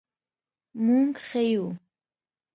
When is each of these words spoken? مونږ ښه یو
مونږ 0.85 1.11
ښه 1.27 1.41
یو 1.51 1.65